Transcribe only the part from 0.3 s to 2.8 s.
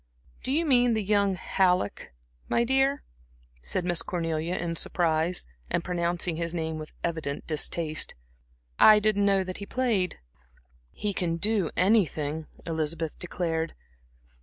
"Do you mean that young Halleck, my